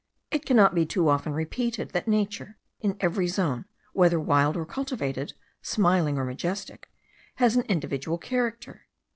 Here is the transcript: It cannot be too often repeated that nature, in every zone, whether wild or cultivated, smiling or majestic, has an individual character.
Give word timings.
It 0.31 0.47
cannot 0.47 0.73
be 0.73 0.83
too 0.83 1.09
often 1.09 1.31
repeated 1.33 1.91
that 1.91 2.07
nature, 2.07 2.57
in 2.79 2.97
every 2.99 3.27
zone, 3.27 3.65
whether 3.93 4.19
wild 4.19 4.57
or 4.57 4.65
cultivated, 4.65 5.33
smiling 5.61 6.17
or 6.17 6.25
majestic, 6.25 6.89
has 7.35 7.55
an 7.55 7.65
individual 7.67 8.17
character. 8.17 8.87